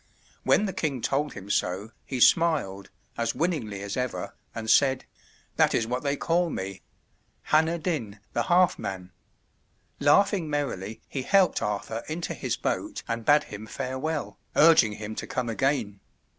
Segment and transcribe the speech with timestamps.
[0.41, 5.05] When the king told him so, he smiled, as winningly as ever, and said,
[5.57, 6.81] "That is what they call me
[7.51, 9.11] Hanner Dyn, The Half Man."
[9.99, 15.27] Laughing merrily, he helped Arthur into his boat and bade him farewell, urging him to
[15.27, 15.99] come again.